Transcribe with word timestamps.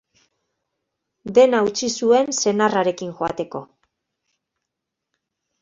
Dena 1.37 1.59
utzi 1.67 1.89
zuen 2.01 2.31
senarrarekin 2.37 3.15
joateko. 3.21 3.65